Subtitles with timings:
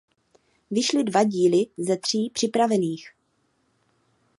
[0.71, 3.07] Vyšly dva díly ze tří připravených.